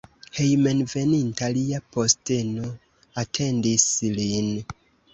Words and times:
Hejmenveninta 0.37 1.51
lia 1.59 1.83
posteno 1.99 2.75
atendis 3.27 3.89
lin. 4.21 4.55